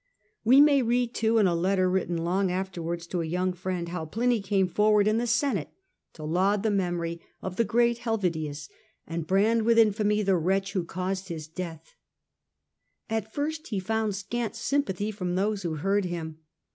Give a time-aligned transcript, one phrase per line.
[0.43, 4.05] We may read, too, in a letter written long afterwards to a young friend, how
[4.05, 5.69] Pliny came forward in the senate
[6.13, 7.21] to laud the memory ol 4 A.D.
[7.21, 8.69] The Age of the Antonines, Uie great Helvidius,
[9.05, 10.81] and brand with infamy the wretch Ep.
[10.81, 10.81] ix.
[10.87, 10.87] 13.
[10.87, 11.93] caused his death.
[13.11, 16.39] At first he found scant sympathy from those who heard him.